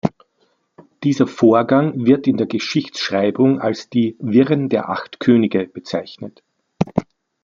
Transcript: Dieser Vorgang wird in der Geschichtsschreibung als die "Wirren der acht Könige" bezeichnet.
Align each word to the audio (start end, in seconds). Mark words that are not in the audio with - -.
Dieser 1.03 1.27
Vorgang 1.27 2.07
wird 2.07 2.25
in 2.25 2.35
der 2.37 2.47
Geschichtsschreibung 2.47 3.59
als 3.61 3.87
die 3.87 4.15
"Wirren 4.19 4.67
der 4.67 4.89
acht 4.89 5.19
Könige" 5.19 5.67
bezeichnet. 5.67 6.41